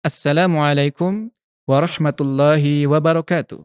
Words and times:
Assalamualaikum 0.00 1.28
warahmatullahi 1.68 2.88
wabarakatuh. 2.88 3.60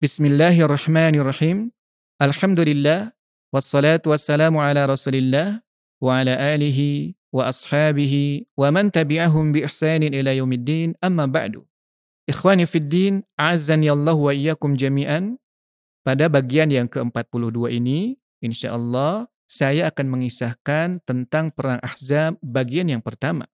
Bismillahirrahmanirrahim. 0.00 1.68
Alhamdulillah 2.16 3.12
wassalatu 3.52 4.16
wassalamu 4.16 4.64
ala 4.64 4.88
Rasulillah 4.88 5.60
wa 6.00 6.24
ala 6.24 6.40
alihi 6.40 7.20
wa 7.28 7.52
ashabihi 7.52 8.48
wa 8.56 8.72
man 8.72 8.88
tabi'ahum 8.88 9.52
bi 9.52 9.60
ihsanin 9.68 10.16
ila 10.16 10.32
yaumiddin 10.32 10.96
amma 11.04 11.28
ba'du. 11.28 11.68
Ikhwani 12.24 12.64
fid 12.64 12.88
din, 12.88 13.20
azzani 13.36 13.92
Allah 13.92 14.16
wa 14.16 14.32
iyyakum 14.32 14.72
jami'an. 14.72 15.36
Pada 16.00 16.32
bagian 16.32 16.72
yang 16.72 16.88
ke-42 16.88 17.76
ini, 17.76 18.16
insyaallah 18.40 19.28
saya 19.44 19.92
akan 19.92 20.16
mengisahkan 20.16 21.04
tentang 21.04 21.52
perang 21.52 21.76
Ahzab 21.84 22.40
bagian 22.40 22.88
yang 22.88 23.04
pertama. 23.04 23.52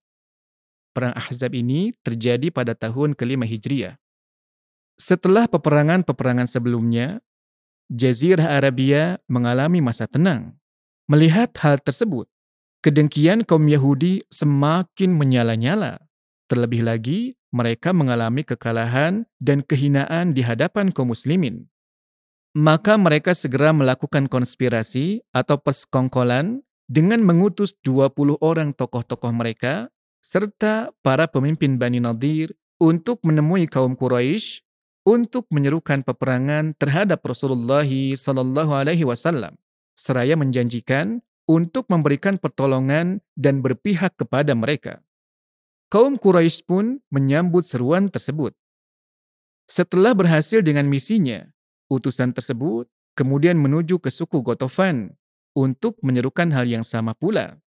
Perang 0.99 1.15
Ahzab 1.15 1.55
ini 1.55 1.95
terjadi 2.03 2.51
pada 2.51 2.75
tahun 2.75 3.15
kelima 3.15 3.47
Hijriah. 3.47 3.95
Setelah 4.99 5.47
peperangan-peperangan 5.47 6.43
sebelumnya, 6.43 7.23
Jazirah 7.87 8.59
Arabia 8.59 9.15
mengalami 9.31 9.79
masa 9.79 10.11
tenang. 10.11 10.59
Melihat 11.07 11.55
hal 11.63 11.79
tersebut, 11.79 12.27
kedengkian 12.83 13.47
kaum 13.47 13.63
Yahudi 13.71 14.27
semakin 14.27 15.15
menyala-nyala. 15.15 16.03
Terlebih 16.51 16.83
lagi, 16.83 17.31
mereka 17.55 17.95
mengalami 17.95 18.43
kekalahan 18.43 19.23
dan 19.39 19.63
kehinaan 19.63 20.35
di 20.35 20.43
hadapan 20.43 20.91
kaum 20.91 21.15
muslimin. 21.15 21.71
Maka 22.59 22.99
mereka 22.99 23.31
segera 23.31 23.71
melakukan 23.71 24.27
konspirasi 24.27 25.23
atau 25.31 25.63
persekongkolan 25.63 26.59
dengan 26.91 27.23
mengutus 27.23 27.79
20 27.87 28.35
orang 28.43 28.75
tokoh-tokoh 28.75 29.31
mereka 29.31 29.87
serta 30.19 30.91
para 31.03 31.27
pemimpin 31.27 31.79
Bani 31.79 32.03
Nadir 32.03 32.55
untuk 32.79 33.23
menemui 33.27 33.67
kaum 33.67 33.95
Quraisy 33.95 34.63
untuk 35.07 35.47
menyerukan 35.49 36.05
peperangan 36.05 36.75
terhadap 36.77 37.23
Rasulullah 37.23 37.87
Sallallahu 37.87 38.71
Alaihi 38.75 39.07
Wasallam, 39.07 39.57
seraya 39.97 40.37
menjanjikan 40.37 41.23
untuk 41.49 41.89
memberikan 41.89 42.37
pertolongan 42.37 43.25
dan 43.33 43.65
berpihak 43.65 44.13
kepada 44.19 44.53
mereka. 44.53 45.01
Kaum 45.89 46.21
Quraisy 46.21 46.69
pun 46.69 47.01
menyambut 47.09 47.65
seruan 47.65 48.13
tersebut. 48.13 48.53
Setelah 49.65 50.13
berhasil 50.13 50.61
dengan 50.61 50.85
misinya, 50.85 51.41
utusan 51.89 52.37
tersebut 52.37 52.85
kemudian 53.17 53.57
menuju 53.57 53.97
ke 53.97 54.13
suku 54.13 54.45
Gotofan 54.45 55.17
untuk 55.57 55.97
menyerukan 56.05 56.53
hal 56.53 56.69
yang 56.69 56.85
sama 56.85 57.17
pula. 57.17 57.57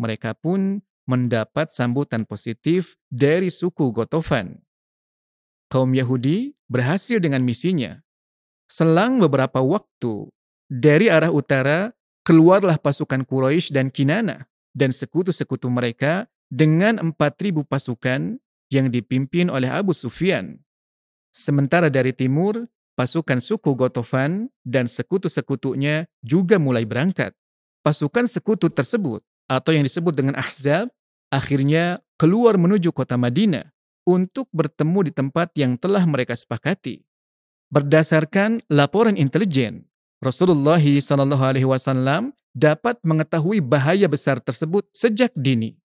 Mereka 0.00 0.40
pun 0.40 0.80
mendapat 1.10 1.74
sambutan 1.74 2.22
positif 2.22 2.94
dari 3.10 3.50
suku 3.50 3.90
Gotofan. 3.90 4.62
Kaum 5.66 5.90
Yahudi 5.90 6.54
berhasil 6.70 7.18
dengan 7.18 7.42
misinya. 7.42 7.98
Selang 8.70 9.18
beberapa 9.18 9.58
waktu, 9.58 10.30
dari 10.70 11.10
arah 11.10 11.34
utara 11.34 11.90
keluarlah 12.22 12.78
pasukan 12.78 13.26
Quraisy 13.26 13.74
dan 13.74 13.90
Kinana 13.90 14.46
dan 14.70 14.94
sekutu-sekutu 14.94 15.66
mereka 15.66 16.30
dengan 16.46 17.02
4.000 17.02 17.66
pasukan 17.66 18.38
yang 18.70 18.86
dipimpin 18.94 19.50
oleh 19.50 19.66
Abu 19.66 19.90
Sufyan. 19.90 20.62
Sementara 21.34 21.90
dari 21.90 22.14
timur, 22.14 22.70
pasukan 22.94 23.42
suku 23.42 23.74
Gotofan 23.74 24.50
dan 24.62 24.86
sekutu-sekutunya 24.86 26.06
juga 26.22 26.62
mulai 26.62 26.86
berangkat. 26.86 27.34
Pasukan 27.82 28.30
sekutu 28.30 28.70
tersebut, 28.70 29.22
atau 29.50 29.74
yang 29.74 29.82
disebut 29.82 30.14
dengan 30.14 30.38
Ahzab, 30.38 30.86
akhirnya 31.30 32.02
keluar 32.18 32.58
menuju 32.58 32.92
kota 32.92 33.16
Madinah 33.16 33.70
untuk 34.04 34.50
bertemu 34.50 35.08
di 35.08 35.12
tempat 35.14 35.54
yang 35.56 35.78
telah 35.78 36.02
mereka 36.04 36.34
sepakati. 36.34 37.06
Berdasarkan 37.70 38.58
laporan 38.66 39.14
intelijen, 39.14 39.86
Rasulullah 40.18 40.82
SAW 40.82 42.34
dapat 42.50 42.98
mengetahui 43.06 43.62
bahaya 43.62 44.10
besar 44.10 44.42
tersebut 44.42 44.90
sejak 44.90 45.30
dini. 45.38 45.78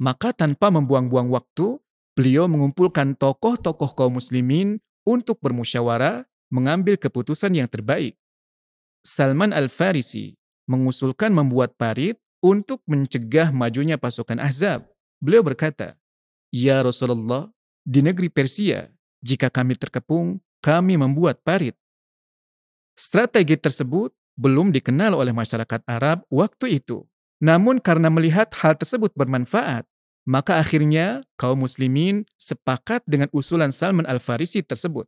Maka 0.00 0.32
tanpa 0.32 0.72
membuang-buang 0.72 1.28
waktu, 1.28 1.76
beliau 2.16 2.48
mengumpulkan 2.48 3.12
tokoh-tokoh 3.14 3.92
kaum 3.92 4.16
muslimin 4.16 4.80
untuk 5.04 5.38
bermusyawarah 5.44 6.24
mengambil 6.48 6.96
keputusan 6.96 7.52
yang 7.54 7.68
terbaik. 7.68 8.16
Salman 9.04 9.52
Al-Farisi 9.52 10.34
mengusulkan 10.68 11.32
membuat 11.32 11.76
parit 11.76 12.16
untuk 12.44 12.82
mencegah 12.86 13.50
majunya 13.50 13.98
pasukan 13.98 14.38
Ahzab. 14.38 14.86
Beliau 15.18 15.42
berkata, 15.42 15.98
Ya 16.54 16.80
Rasulullah, 16.80 17.50
di 17.82 18.00
negeri 18.00 18.30
Persia, 18.30 18.88
jika 19.20 19.50
kami 19.50 19.74
terkepung, 19.74 20.38
kami 20.62 20.96
membuat 20.96 21.42
parit. 21.42 21.74
Strategi 22.98 23.54
tersebut 23.54 24.14
belum 24.38 24.70
dikenal 24.70 25.14
oleh 25.14 25.34
masyarakat 25.34 25.82
Arab 25.86 26.22
waktu 26.30 26.78
itu. 26.78 27.06
Namun 27.38 27.78
karena 27.78 28.10
melihat 28.10 28.50
hal 28.58 28.74
tersebut 28.74 29.14
bermanfaat, 29.14 29.86
maka 30.26 30.60
akhirnya 30.60 31.24
kaum 31.40 31.64
muslimin 31.64 32.26
sepakat 32.36 33.00
dengan 33.08 33.30
usulan 33.32 33.72
Salman 33.72 34.04
Al-Farisi 34.04 34.60
tersebut. 34.60 35.06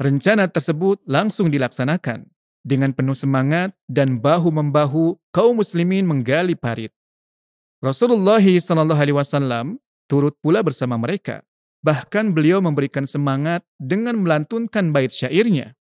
Rencana 0.00 0.50
tersebut 0.50 0.98
langsung 1.06 1.54
dilaksanakan. 1.54 2.26
Dengan 2.64 2.96
penuh 2.96 3.12
semangat 3.12 3.76
dan 3.92 4.24
bahu-membahu, 4.24 5.20
kaum 5.36 5.60
muslimin 5.60 6.08
menggali 6.08 6.56
parit. 6.56 6.88
Rasulullah 7.84 8.40
SAW 8.40 9.76
turut 10.08 10.32
pula 10.40 10.64
bersama 10.64 10.96
mereka. 10.96 11.44
Bahkan 11.84 12.32
beliau 12.32 12.64
memberikan 12.64 13.04
semangat 13.04 13.60
dengan 13.76 14.16
melantunkan 14.16 14.96
bait 14.96 15.12
syairnya. 15.12 15.76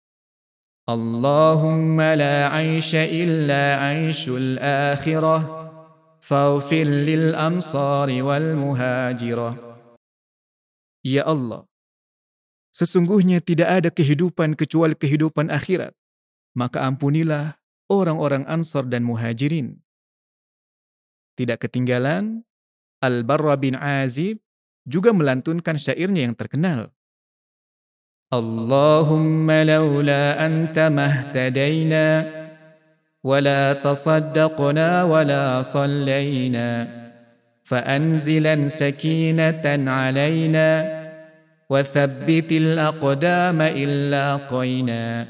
Allahumma 0.88 2.16
la 2.16 2.48
aisha 2.48 3.04
illa 3.04 3.92
aishul 3.92 4.56
akhirah 4.56 5.44
faghfir 6.24 6.88
lil 6.88 7.36
amsari 7.36 8.24
wal 8.24 8.56
muhajirah. 8.56 9.52
Ya 11.04 11.28
Allah, 11.28 11.68
sesungguhnya 12.72 13.44
tidak 13.44 13.68
ada 13.68 13.92
kehidupan 13.92 14.56
kecuali 14.56 14.96
kehidupan 14.96 15.52
akhirat 15.52 15.92
maka 16.59 16.87
ampunilah 16.87 17.59
orang-orang 17.91 18.47
Ansar 18.47 18.87
dan 18.87 19.03
Muhajirin. 19.03 19.79
Tidak 21.35 21.59
ketinggalan, 21.59 22.47
Al-Barra 23.03 23.59
bin 23.59 23.75
Azib 23.75 24.39
juga 24.87 25.11
melantunkan 25.11 25.75
syairnya 25.75 26.31
yang 26.31 26.35
terkenal. 26.37 26.95
Allahumma 28.31 29.61
laula 29.67 30.39
anta 30.39 30.89
mahtadayna 30.89 32.25
wala 33.21 33.77
tasaddaqna 33.79 35.05
wala 35.05 35.61
sallayna 35.61 37.03
فأنزلا 37.65 38.67
سكينة 38.67 39.65
علينا 39.65 40.69
وثبت 41.69 42.51
الأقدام 42.51 43.61
إلا 43.61 44.35
قينا 44.35 45.27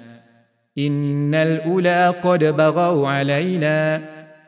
Ula 1.66 2.14
qad 2.22 2.42
baghaw 2.56 3.04
alaina 3.04 4.00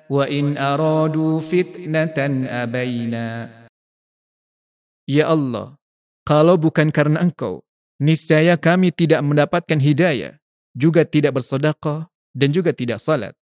wa 0.09 0.25
in 0.29 0.57
aradu 0.57 1.43
fitnatan 1.43 2.49
abaina. 2.49 3.49
Ya 5.05 5.29
Allah, 5.29 5.77
kalau 6.23 6.55
bukan 6.55 6.95
karena 6.95 7.21
Engkau, 7.21 7.67
niscaya 7.99 8.55
kami 8.55 8.95
tidak 8.95 9.21
mendapatkan 9.27 9.77
hidayah, 9.77 10.39
juga 10.73 11.03
tidak 11.03 11.43
bersedekah 11.43 12.07
dan 12.33 12.49
juga 12.55 12.71
tidak 12.71 13.03
salat. 13.03 13.35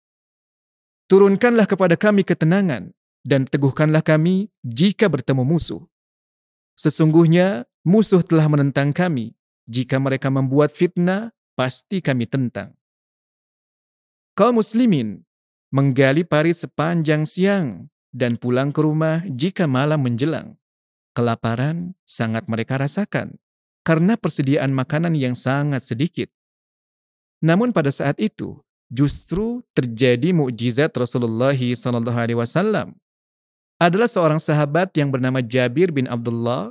Turunkanlah 1.10 1.66
kepada 1.66 1.98
kami 1.98 2.22
ketenangan 2.22 2.94
dan 3.26 3.44
teguhkanlah 3.48 4.04
kami 4.04 4.54
jika 4.62 5.10
bertemu 5.10 5.42
musuh. 5.42 5.82
Sesungguhnya 6.78 7.66
musuh 7.82 8.22
telah 8.22 8.46
menentang 8.46 8.94
kami. 8.94 9.34
Jika 9.68 10.00
mereka 10.00 10.32
membuat 10.32 10.72
fitnah, 10.72 11.34
pasti 11.58 11.98
kami 11.98 12.24
tentang. 12.24 12.77
Kaum 14.38 14.62
muslimin 14.62 15.26
menggali 15.74 16.22
parit 16.22 16.54
sepanjang 16.54 17.26
siang 17.26 17.90
dan 18.14 18.38
pulang 18.38 18.70
ke 18.70 18.78
rumah 18.86 19.26
jika 19.26 19.66
malam 19.66 19.98
menjelang. 19.98 20.54
Kelaparan 21.10 21.98
sangat 22.06 22.46
mereka 22.46 22.78
rasakan 22.78 23.34
karena 23.82 24.14
persediaan 24.14 24.70
makanan 24.70 25.18
yang 25.18 25.34
sangat 25.34 25.82
sedikit. 25.82 26.30
Namun 27.42 27.74
pada 27.74 27.90
saat 27.90 28.14
itu 28.22 28.62
justru 28.86 29.58
terjadi 29.74 30.30
mukjizat 30.30 30.94
Rasulullah 30.94 31.50
SAW. 31.58 32.94
Adalah 33.82 34.06
seorang 34.06 34.38
sahabat 34.38 34.94
yang 34.94 35.10
bernama 35.10 35.42
Jabir 35.42 35.90
bin 35.90 36.06
Abdullah 36.06 36.70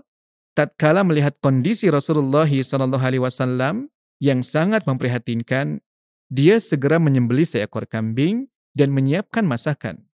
tatkala 0.56 1.04
melihat 1.04 1.36
kondisi 1.44 1.92
Rasulullah 1.92 2.48
SAW 2.48 3.92
yang 4.24 4.40
sangat 4.40 4.88
memprihatinkan, 4.88 5.84
dia 6.28 6.60
segera 6.60 7.00
menyembeli 7.00 7.48
seekor 7.48 7.88
kambing 7.88 8.52
dan 8.76 8.92
menyiapkan 8.92 9.48
masakan. 9.48 10.08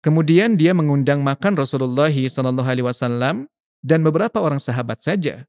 Kemudian 0.00 0.56
dia 0.56 0.72
mengundang 0.72 1.20
makan 1.20 1.60
Rasulullah 1.60 2.08
SAW 2.08 3.46
dan 3.84 4.00
beberapa 4.00 4.40
orang 4.40 4.60
sahabat 4.60 5.04
saja. 5.04 5.44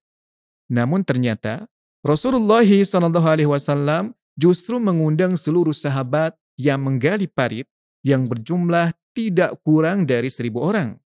Namun 0.67 1.03
ternyata 1.03 1.67
Rasulullah 2.03 2.63
SAW 2.63 4.11
justru 4.35 4.79
mengundang 4.79 5.35
seluruh 5.35 5.75
sahabat 5.75 6.35
yang 6.59 6.83
menggali 6.83 7.27
parit 7.27 7.67
yang 8.03 8.27
berjumlah 8.27 8.91
tidak 9.15 9.59
kurang 9.63 10.07
dari 10.07 10.31
seribu 10.31 10.63
orang. 10.63 10.97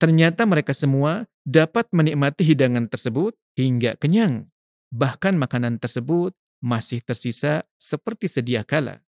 Ternyata 0.00 0.48
mereka 0.48 0.74
semua 0.74 1.24
dapat 1.46 1.86
menikmati 1.94 2.42
hidangan 2.42 2.90
tersebut 2.90 3.36
hingga 3.54 3.94
kenyang. 3.96 4.50
Bahkan 4.92 5.38
makanan 5.38 5.78
tersebut 5.78 6.34
masih 6.62 7.02
tersisa 7.02 7.66
seperti 7.74 8.30
sedia 8.30 8.62
kala. 8.62 9.02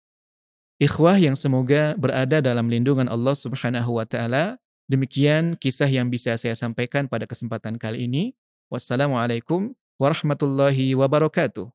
Ikhwah 0.83 1.23
yang 1.23 1.39
semoga 1.39 1.95
berada 1.95 2.43
dalam 2.43 2.67
lindungan 2.67 3.07
Allah 3.07 3.39
Subhanahu 3.39 3.95
wa 3.95 4.03
taala. 4.03 4.59
Demikian 4.91 5.55
kisah 5.57 5.89
yang 5.89 6.11
bisa 6.11 6.35
saya 6.35 6.59
sampaikan 6.59 7.07
pada 7.07 7.25
kesempatan 7.25 7.79
kali 7.79 8.11
ini. 8.11 8.35
Wassalamualaikum 8.69 9.73
warahmatullahi 10.03 10.99
wabarakatuh. 10.99 11.71